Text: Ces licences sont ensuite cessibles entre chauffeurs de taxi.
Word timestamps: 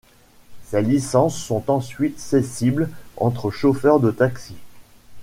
Ces 0.65 0.81
licences 0.81 1.37
sont 1.37 1.65
ensuite 1.69 2.19
cessibles 2.19 2.89
entre 3.17 3.51
chauffeurs 3.51 3.99
de 3.99 4.09
taxi. 4.09 4.55